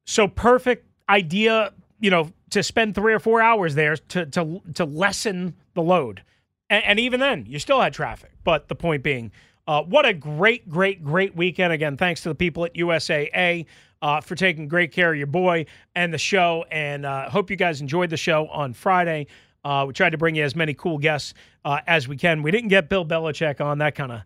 [0.04, 4.84] So perfect idea, you know, to spend three or four hours there to to to
[4.84, 6.22] lessen the load.
[6.68, 8.32] And, and even then, you still had traffic.
[8.44, 9.30] But the point being,
[9.66, 11.72] uh, what a great, great, great weekend.
[11.72, 13.66] Again, thanks to the people at USAA
[14.00, 16.64] uh, for taking great care of your boy and the show.
[16.70, 19.28] And uh, hope you guys enjoyed the show on Friday.
[19.64, 22.42] Uh, we tried to bring you as many cool guests uh, as we can.
[22.42, 23.78] We didn't get Bill Belichick on.
[23.78, 24.22] That kind of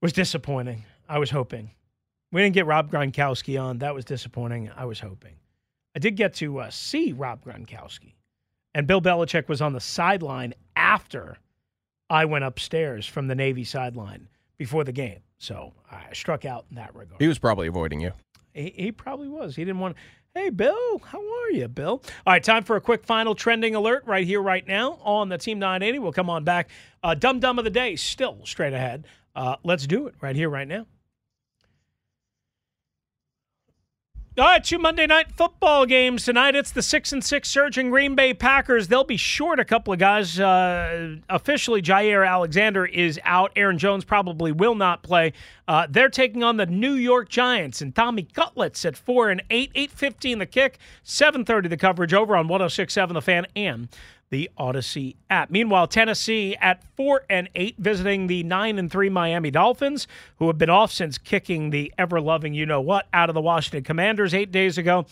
[0.00, 0.84] was disappointing.
[1.08, 1.72] I was hoping.
[2.30, 3.78] We didn't get Rob Gronkowski on.
[3.78, 4.70] That was disappointing.
[4.76, 5.34] I was hoping.
[5.96, 8.14] I did get to uh, see Rob Gronkowski,
[8.74, 11.36] and Bill Belichick was on the sideline after
[12.08, 14.28] I went upstairs from the Navy sideline
[14.60, 15.20] before the game.
[15.38, 17.18] So I struck out in that regard.
[17.18, 18.12] He was probably avoiding you.
[18.52, 19.56] He, he probably was.
[19.56, 19.96] He didn't want.
[20.34, 22.02] Hey, Bill, how are you, Bill?
[22.26, 25.38] All right, time for a quick final trending alert right here, right now on the
[25.38, 25.98] Team 980.
[26.00, 26.68] We'll come on back.
[27.02, 29.06] Uh, Dumb Dumb of the Day, still straight ahead.
[29.34, 30.84] Uh, let's do it right here, right now.
[34.38, 36.54] All right, two Monday night football games tonight.
[36.54, 38.86] It's the six and six surging Green Bay Packers.
[38.86, 40.38] They'll be short a couple of guys.
[40.38, 43.50] Uh, officially, Jaire Alexander is out.
[43.56, 45.32] Aaron Jones probably will not play.
[45.66, 49.72] Uh, they're taking on the New York Giants and Tommy Cutlets at four and eight,
[49.74, 53.88] eight fifteen the kick, seven thirty the coverage over on 106.7 The Fan and
[54.30, 55.50] the Audacy app.
[55.50, 60.56] Meanwhile, Tennessee at four and eight, visiting the nine and three Miami Dolphins, who have
[60.58, 64.32] been off since kicking the ever loving you know what out of the Washington Commanders
[64.32, 65.04] eight days ago.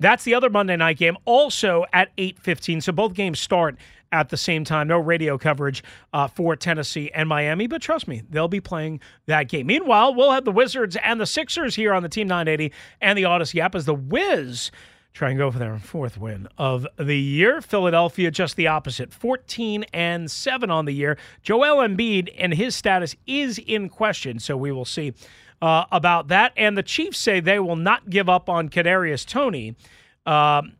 [0.00, 2.80] That's the other Monday night game, also at eight fifteen.
[2.80, 3.76] So both games start
[4.10, 4.88] at the same time.
[4.88, 5.82] No radio coverage
[6.12, 9.66] uh, for Tennessee and Miami, but trust me, they'll be playing that game.
[9.66, 13.24] Meanwhile, we'll have the Wizards and the Sixers here on the Team 980 and the
[13.24, 14.70] Odyssey app as the Wiz
[15.12, 17.60] try and go for their fourth win of the year.
[17.60, 21.18] Philadelphia just the opposite, 14 and 7 on the year.
[21.42, 25.12] Joel Embiid and his status is in question, so we will see
[25.60, 26.52] uh, about that.
[26.56, 29.76] And the Chiefs say they will not give up on Kadarius Toney.
[30.24, 30.72] Um,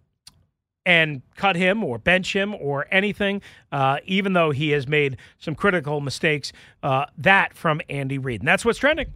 [0.85, 3.41] and cut him or bench him or anything,
[3.71, 6.53] uh, even though he has made some critical mistakes.
[6.83, 8.41] Uh, that from Andy Reid.
[8.41, 9.13] And that's what's trending.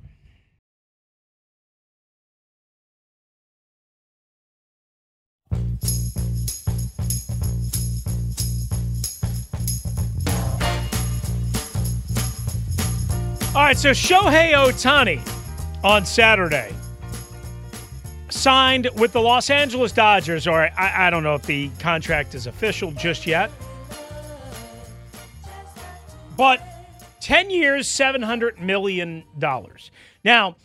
[13.56, 15.18] All right, so Shohei Ohtani
[15.82, 16.74] on Saturday
[18.28, 22.46] signed with the Los Angeles Dodgers, or I, I don't know if the contract is
[22.46, 23.50] official just yet.
[26.36, 26.60] But
[27.22, 29.24] 10 years, $700 million.
[30.22, 30.56] Now,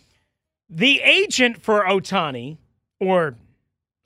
[0.70, 2.58] the agent for Ohtani,
[3.00, 3.36] or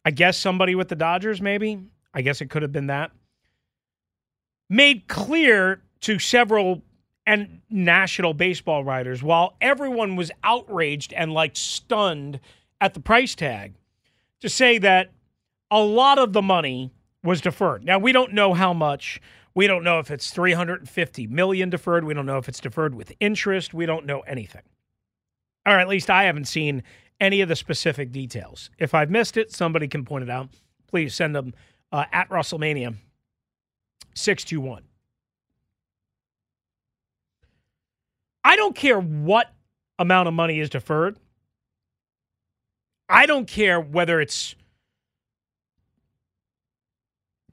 [0.06, 1.80] I guess somebody with the Dodgers, maybe,
[2.14, 3.10] I guess it could have been that,
[4.70, 6.84] made clear to several
[7.26, 12.40] and national baseball writers while everyone was outraged and like stunned
[12.80, 13.74] at the price tag
[14.42, 15.12] to say that
[15.72, 16.92] a lot of the money
[17.24, 17.84] was deferred.
[17.84, 19.20] Now we don't know how much.
[19.56, 22.04] We don't know if it's 350 million deferred.
[22.04, 23.74] We don't know if it's deferred with interest.
[23.74, 24.62] We don't know anything.
[25.66, 26.84] Or at least I haven't seen
[27.20, 28.70] any of the specific details.
[28.78, 30.50] If I've missed it, somebody can point it out.
[30.88, 31.54] Please send them
[31.92, 32.96] uh, at WrestleMania
[34.14, 34.84] 621.
[38.46, 39.52] I don't care what
[39.98, 41.18] amount of money is deferred.
[43.10, 44.56] I don't care whether it's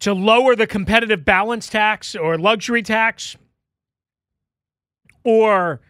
[0.00, 3.36] to lower the competitive balance tax or luxury tax
[5.24, 5.80] or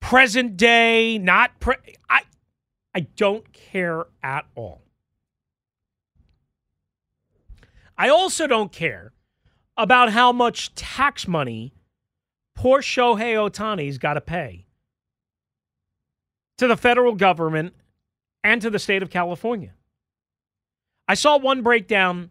[0.00, 2.22] present day, not pre- I
[2.94, 4.80] I don't care at all.
[7.98, 9.12] I also don't care
[9.76, 11.74] about how much tax money
[12.54, 14.66] poor Shohei Ohtani's got to pay.
[16.58, 17.74] To the federal government
[18.44, 19.74] and to the state of California.
[21.08, 22.30] I saw one breakdown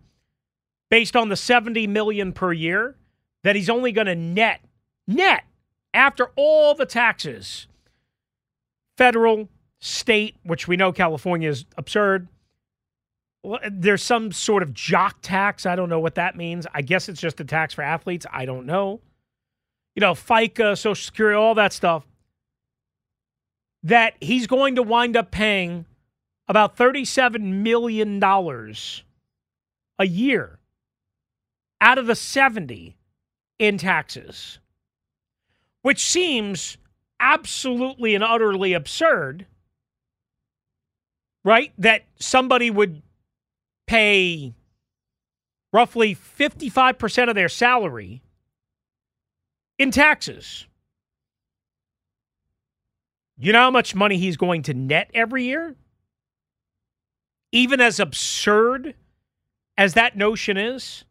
[0.89, 2.95] based on the 70 million per year
[3.43, 4.61] that he's only going to net
[5.07, 5.43] net
[5.93, 7.67] after all the taxes.
[8.97, 12.27] Federal state which we know California is absurd.
[13.69, 15.65] There's some sort of jock tax.
[15.65, 16.67] I don't know what that means.
[16.73, 18.25] I guess it's just a tax for athletes.
[18.31, 19.01] I don't know
[19.95, 22.05] you know FICA social security all that stuff
[23.83, 25.85] that he's going to wind up paying
[26.47, 28.21] about $37 million
[29.99, 30.59] a year
[31.79, 32.95] out of the 70
[33.57, 34.59] in taxes,
[35.81, 36.77] which seems
[37.19, 39.45] absolutely and utterly absurd,
[41.43, 41.73] right?
[41.77, 43.01] That somebody would
[43.87, 44.53] pay
[45.73, 48.21] roughly 55% of their salary
[49.81, 50.65] in taxes.
[53.37, 55.75] You know how much money he's going to net every year?
[57.51, 58.95] even as absurd
[59.77, 61.03] as that notion is,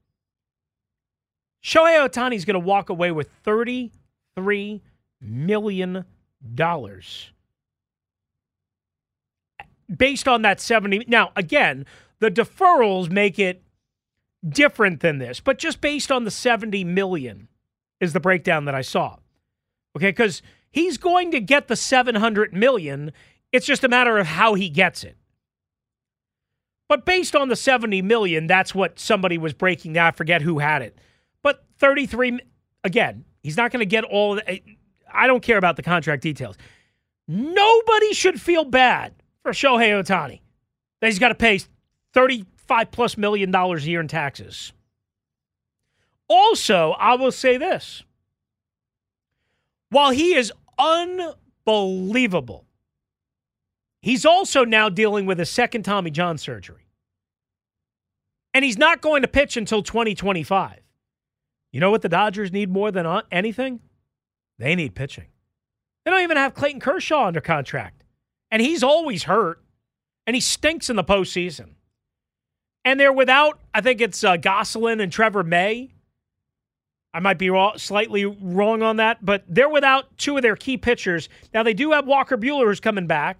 [1.63, 4.81] Shohei Ohtani is going to walk away with $33
[5.21, 6.05] million
[9.95, 11.05] based on that 70.
[11.09, 11.85] Now, again,
[12.21, 13.63] the deferrals make it
[14.49, 17.49] different than this, but just based on the 70 million
[18.01, 19.17] is the breakdown that I saw.
[19.97, 23.13] Okay, because he's going to get the 700 million.
[23.53, 25.17] It's just a matter of how he gets it.
[26.89, 30.09] But based on the 70 million, that's what somebody was breaking down.
[30.09, 30.99] I forget who had it.
[31.43, 32.41] But 33
[32.85, 34.61] again, he's not going to get all the,
[35.13, 36.57] I don't care about the contract details.
[37.29, 40.41] Nobody should feel bad for Shohei Ohtani
[41.01, 41.61] that he's got to pay
[42.13, 44.73] 35 plus million dollars a year in taxes.
[46.31, 48.03] Also, I will say this.
[49.91, 52.65] While he is unbelievable
[54.03, 56.87] He's also now dealing with a second Tommy John surgery.
[58.55, 60.81] And he's not going to pitch until 2025.
[61.73, 63.81] You know what the Dodgers need more than anything?
[64.59, 65.27] They need pitching.
[66.05, 68.03] They don't even have Clayton Kershaw under contract.
[68.51, 69.63] And he's always hurt.
[70.27, 71.75] And he stinks in the postseason.
[72.85, 75.93] And they're without, I think it's uh, Gonsolin and Trevor May.
[77.13, 80.77] I might be raw, slightly wrong on that, but they're without two of their key
[80.77, 81.29] pitchers.
[81.53, 83.39] Now, they do have Walker Buehler who's coming back.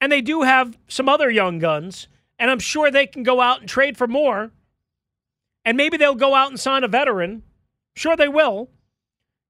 [0.00, 2.08] And they do have some other young guns,
[2.38, 4.50] and I'm sure they can go out and trade for more.
[5.64, 7.42] And maybe they'll go out and sign a veteran.
[7.94, 8.70] Sure, they will.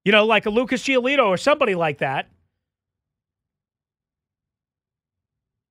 [0.03, 2.29] You know, like a Lucas Giolito or somebody like that.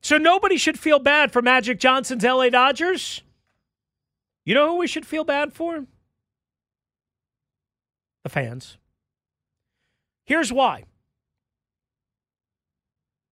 [0.01, 3.23] So nobody should feel bad for Magic Johnson's LA Dodgers.
[4.45, 5.85] You know who we should feel bad for?
[8.25, 8.77] The fans.
[10.25, 10.85] Here's why.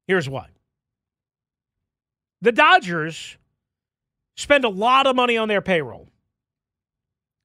[0.07, 0.49] Here's why.
[2.41, 3.37] The Dodgers
[4.37, 6.09] spend a lot of money on their payroll.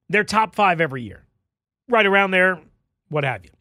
[0.10, 1.24] They're top five every year,
[1.88, 2.60] right around there,
[3.10, 3.52] what have you.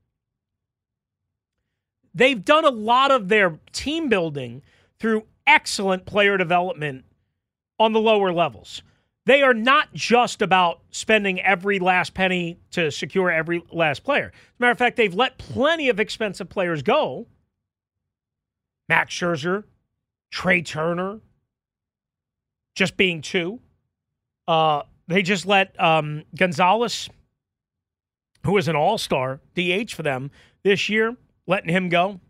[2.14, 4.62] They've done a lot of their team building
[4.98, 7.04] through excellent player development
[7.78, 8.82] on the lower levels.
[9.26, 14.26] They are not just about spending every last penny to secure every last player.
[14.26, 17.26] As a matter of fact, they've let plenty of expensive players go.
[18.88, 19.64] Max Scherzer,
[20.32, 21.20] Trea Turner,
[22.74, 23.60] just being two.
[24.48, 27.08] Uh, they just let um, Gonzalez,
[28.44, 30.30] who was an all star, DH for them
[30.64, 31.16] this year,
[31.46, 32.20] letting him go.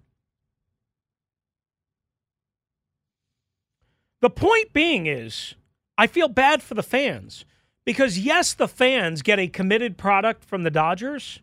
[4.20, 5.54] The point being is,
[6.00, 7.44] I feel bad for the fans
[7.84, 11.40] because, yes, the fans get a committed product from the Dodgers,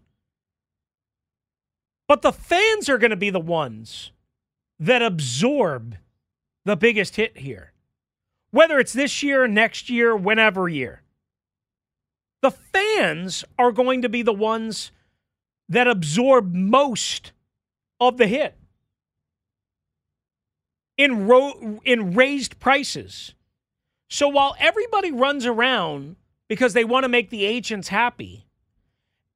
[2.08, 4.12] but the fans are going to be the ones
[4.80, 5.98] that absorb
[6.66, 7.72] the biggest hit here.
[8.50, 11.04] Whether it's this year, next year, whenever year.
[12.42, 14.92] The fans are going to be the ones
[15.70, 17.32] that absorb most
[18.00, 18.56] of the hit
[20.98, 23.36] in ro- in raised prices.
[24.10, 26.16] So while everybody runs around
[26.48, 28.46] because they want to make the agents happy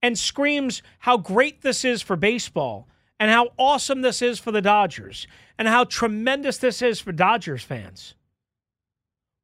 [0.02, 2.88] and screams how great this is for baseball
[3.20, 7.64] and how awesome this is for the Dodgers and how tremendous this is for Dodgers
[7.64, 8.16] fans.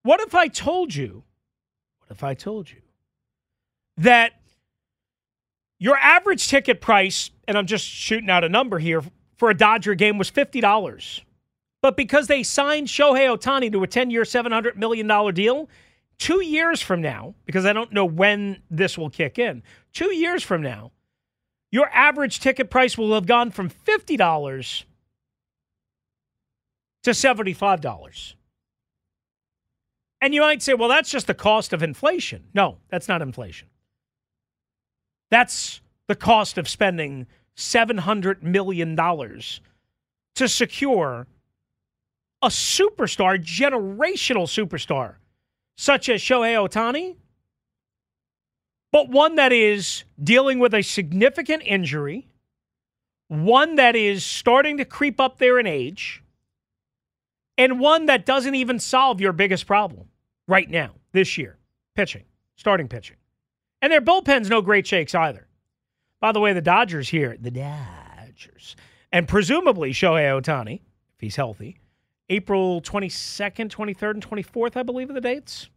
[0.03, 1.23] What if I told you?
[1.99, 2.81] What if I told you
[3.97, 4.33] that
[5.79, 9.03] your average ticket price, and I'm just shooting out a number here,
[9.35, 11.21] for a Dodger game was $50.
[11.81, 15.69] But because they signed Shohei Ohtani to a 10 year, $700 million deal,
[16.17, 19.63] two years from now, because I don't know when this will kick in,
[19.93, 20.91] two years from now,
[21.71, 24.83] your average ticket price will have gone from $50
[27.03, 28.33] to $75.
[30.19, 32.45] And you might say, well, that's just the cost of inflation.
[32.53, 33.67] No, that's not inflation.
[35.29, 41.27] That's the cost of spending $700 million to secure
[42.41, 45.15] a superstar, generational superstar,
[45.77, 47.15] such as Shohei Ohtani,
[48.91, 52.27] but one that is dealing with a significant injury,
[53.27, 56.23] one that is starting to creep up there in age,
[57.57, 60.07] and one that doesn't even solve your biggest problem
[60.47, 61.57] right now, this year
[61.95, 62.23] pitching,
[62.55, 63.17] starting pitching.
[63.81, 65.47] And their bullpen's no great shakes either.
[66.19, 68.75] By the way, the Dodgers here, the Dodgers,
[69.11, 71.79] and presumably Shohei Ohtani, if he's healthy,
[72.29, 75.69] April 22nd, 23rd, and 24th, I believe, are the dates.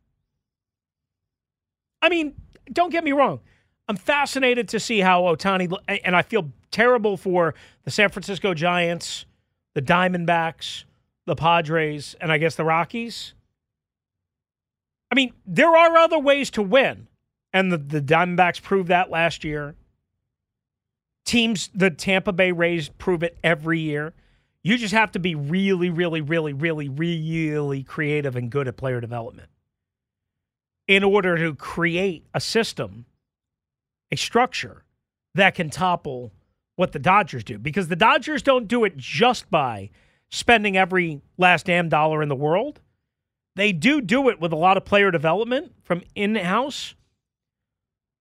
[2.03, 2.35] I mean,
[2.73, 3.41] don't get me wrong.
[3.89, 5.73] I'm fascinated to see how Ohtani,
[6.05, 9.27] and I feel terrible for the San Francisco Giants,
[9.75, 10.85] the Diamondbacks,
[11.27, 13.35] the Padres, and I guess the Rockies.
[15.11, 17.09] I mean, there are other ways to win,
[17.53, 19.75] and the, the Diamondbacks proved that last year.
[21.25, 24.15] Teams, the Tampa Bay Rays prove it every year.
[24.63, 29.01] You just have to be really, really, really, really, really creative and good at player
[29.01, 29.49] development
[30.87, 33.07] in order to create a system,
[34.11, 34.85] a structure
[35.35, 36.33] that can topple
[36.77, 37.59] what the Dodgers do.
[37.59, 39.91] Because the Dodgers don't do it just by
[40.31, 42.81] spending every last damn dollar in the world.
[43.57, 46.95] They do do it with a lot of player development from in house.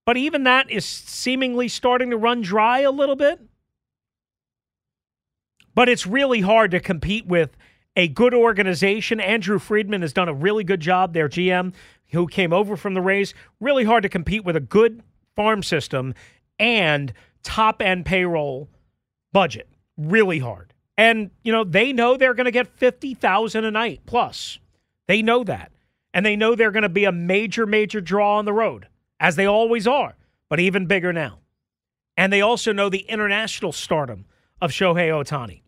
[0.06, 3.40] But even that is seemingly starting to run dry a little bit.
[5.80, 7.56] But it's really hard to compete with
[7.96, 9.22] a good organization.
[9.22, 11.74] Andrew Friedman has done a really good job, their GM,
[12.10, 13.34] who came over from the Rays.
[13.62, 15.02] Really hard to compete with a good
[15.38, 16.16] farm system
[16.60, 17.14] and
[17.44, 18.68] top end payroll
[19.32, 19.70] budget.
[19.96, 20.74] Really hard.
[20.98, 24.60] And, you know, they know they're going to get 50,000 a night plus.
[25.08, 25.72] They know that.
[26.14, 29.38] And they know they're going to be a major, major draw on the road, as
[29.38, 30.18] they always are,
[30.50, 31.40] but even bigger now.
[32.18, 34.26] And they also know the international stardom
[34.62, 35.62] of Shohei Ohtani.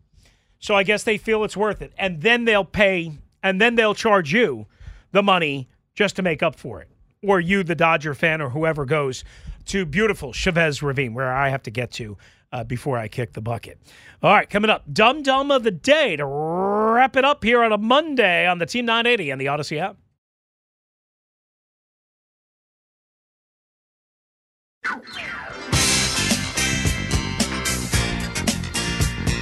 [0.62, 1.92] So I guess they feel it's worth it.
[1.98, 4.66] And then they'll pay, and then they'll charge you
[5.10, 6.88] the money just to make up for it.
[7.22, 9.24] Or you, the Dodger fan, or whoever goes
[9.66, 12.16] to beautiful Chavez Ravine, where I have to get to
[12.52, 13.78] uh, before I kick the bucket.
[14.22, 17.72] All right, coming up, Dum Dum of the Day to wrap it up here on
[17.72, 19.96] a Monday on the Team 980 and the Audacy app.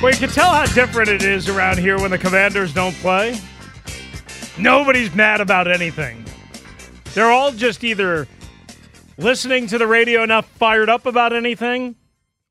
[0.03, 3.39] Well, you can tell how different it is around here when the commanders don't play.
[4.59, 6.25] Nobody's mad about anything.
[7.13, 8.27] They're all just either
[9.19, 11.97] listening to the radio enough fired up about anything,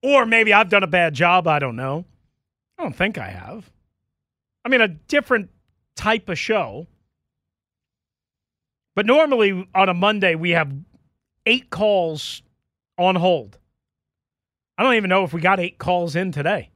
[0.04, 1.48] or maybe I've done a bad job.
[1.48, 2.06] I don't know.
[2.78, 3.68] I don't think I have.
[4.64, 5.50] I mean, a different
[5.96, 6.86] type of show.
[8.96, 10.72] But normally on a Monday, we have
[11.48, 12.44] eight calls
[13.00, 13.58] on hold.
[14.78, 16.70] I don't even know if we got eight calls in today.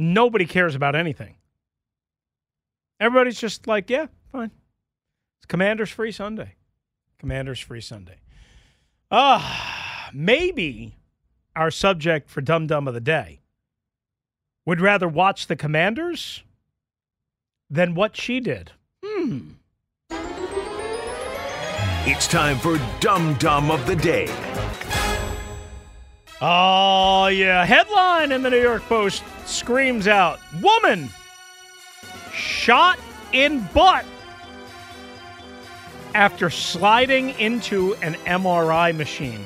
[0.00, 1.34] Nobody cares about anything.
[3.00, 4.52] Everybody's just like, yeah, fine.
[5.40, 6.54] It's Commander's Free Sunday.
[7.18, 8.20] Commander's Free Sunday.
[9.10, 10.94] Ah, uh, maybe
[11.56, 13.40] our subject for Dum Dum of the Day
[14.64, 16.44] would rather watch the Commanders
[17.68, 18.70] than what she did.
[19.04, 19.54] Hmm.
[22.06, 24.47] It's time for Dum Dum of the Day.
[26.40, 27.64] Oh, yeah.
[27.64, 31.10] Headline in the New York Post screams out Woman
[32.32, 32.98] shot
[33.32, 34.04] in butt
[36.14, 39.44] after sliding into an MRI machine.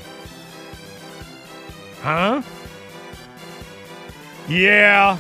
[2.03, 2.43] Huh?
[4.49, 5.19] Yeah.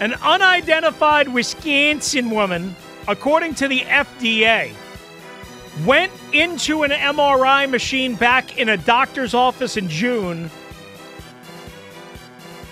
[0.00, 2.74] An unidentified Wisconsin woman,
[3.06, 4.72] according to the FDA,
[5.84, 10.50] went into an MRI machine back in a doctor's office in June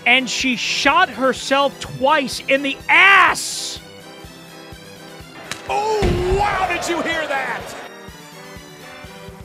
[0.07, 3.77] and she shot herself twice in the ass.
[5.69, 7.61] Oh, wow, did you hear that?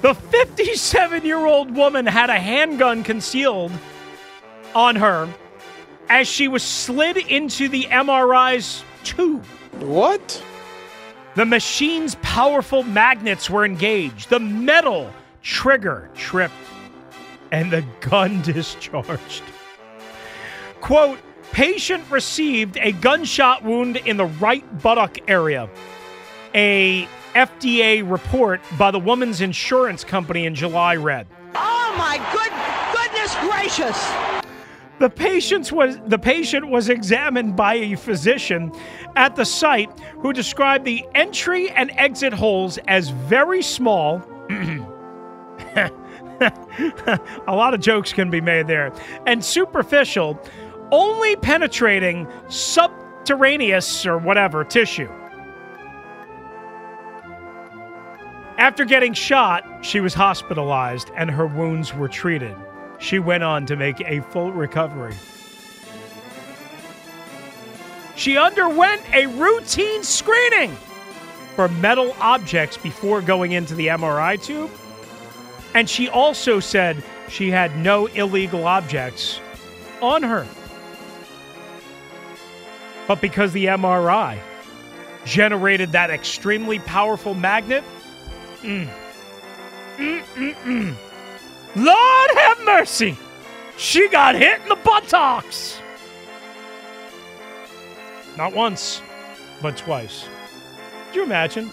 [0.02, 3.72] The 57 year old woman had a handgun concealed
[4.72, 5.28] on her
[6.08, 9.44] as she was slid into the MRI's tube.
[9.80, 10.44] What?
[11.34, 14.28] The machine's powerful magnets were engaged.
[14.28, 15.10] The metal
[15.42, 16.54] trigger tripped,
[17.50, 19.42] and the gun discharged.
[20.80, 21.18] Quote,
[21.52, 25.70] patient received a gunshot wound in the right buttock area.
[26.54, 31.26] A FDA report by the woman's insurance company in July read.
[31.54, 32.52] Oh my good
[32.92, 34.41] goodness gracious.
[35.02, 38.70] The patient was the patient was examined by a physician
[39.16, 39.90] at the site
[40.20, 44.22] who described the entry and exit holes as very small.
[44.48, 45.90] a
[47.48, 48.92] lot of jokes can be made there.
[49.26, 50.40] And superficial,
[50.92, 55.10] only penetrating subterraneous or whatever tissue.
[58.56, 62.54] After getting shot, she was hospitalized and her wounds were treated.
[63.02, 65.14] She went on to make a full recovery.
[68.14, 70.70] She underwent a routine screening
[71.56, 74.70] for metal objects before going into the MRI tube.
[75.74, 79.40] And she also said she had no illegal objects
[80.00, 80.46] on her.
[83.08, 84.38] But because the MRI
[85.24, 87.82] generated that extremely powerful magnet,
[88.62, 88.88] mm,
[89.96, 90.96] mm, mm, mm
[91.74, 93.16] Lord have mercy!
[93.78, 95.80] She got hit in the buttocks!
[98.36, 99.02] Not once,
[99.60, 100.26] but twice.
[101.06, 101.70] Could you imagine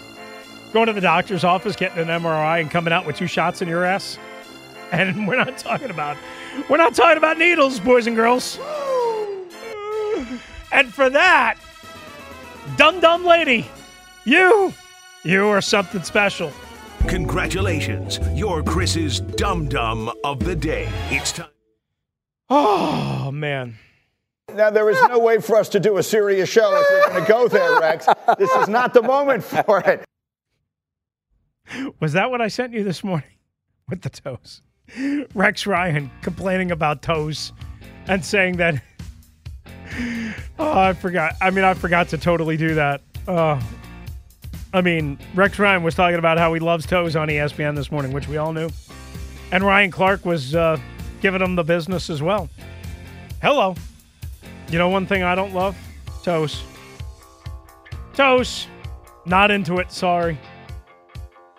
[0.74, 3.68] going to the doctor's office, getting an MRI, and coming out with two shots in
[3.68, 4.18] your ass?
[4.91, 6.18] And we're not talking about
[6.70, 8.60] we're not talking about needles, boys and girls.
[10.72, 11.58] And for that,
[12.78, 13.70] dumb dumb lady,
[14.26, 14.74] you,
[15.24, 16.52] you are something special.
[17.08, 20.88] Congratulations, you're Chris's Dum Dum of the Day.
[21.10, 21.47] It's time.
[22.50, 23.78] Oh, man.
[24.54, 27.24] Now, there is no way for us to do a serious show if we're going
[27.26, 28.08] to go there, Rex.
[28.38, 30.04] This is not the moment for it.
[32.00, 33.30] Was that what I sent you this morning
[33.89, 34.62] with the toes?
[35.36, 37.54] Rex Ryan complaining about toes
[38.08, 38.82] and saying that.
[40.62, 41.36] Oh, I forgot.
[41.41, 43.02] I mean, I forgot to totally do that.
[43.30, 43.60] Oh,
[44.74, 48.11] I mean, Rex Ryan was talking about how he loves toes on ESPN this morning,
[48.11, 48.70] which we all knew.
[49.51, 50.78] And Ryan Clark was uh,
[51.22, 52.49] giving him the business as well.
[53.41, 53.76] Hello.
[54.70, 55.76] You know one thing I don't love?
[56.24, 56.61] Toes.
[58.13, 58.67] Toes.
[59.26, 60.38] Not into it, sorry.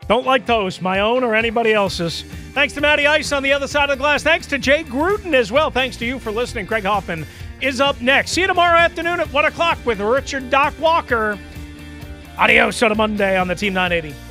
[0.06, 2.22] Don't like toes, my own or anybody else's.
[2.52, 4.22] Thanks to Matty Ice on the other side of the glass.
[4.22, 5.70] Thanks to Jay Gruden as well.
[5.70, 6.66] Thanks to you for listening.
[6.66, 7.26] Craig Hoffman
[7.61, 8.32] is up next.
[8.32, 11.38] See you tomorrow afternoon at 1 o'clock with Richard Doc Walker.
[12.41, 14.30] Adios on a Monday on the Team 980.